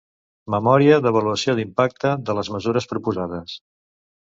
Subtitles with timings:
[0.53, 3.57] Memòria d'avaluació d'impacte de les mesures proposades.